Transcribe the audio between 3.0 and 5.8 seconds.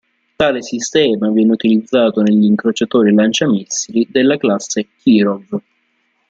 lanciamissili della Classe Kirov.